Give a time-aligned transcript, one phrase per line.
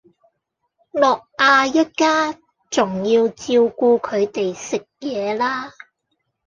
[0.93, 2.35] 諾亞一家
[2.71, 5.71] 仲要照顧佢哋食嘢啦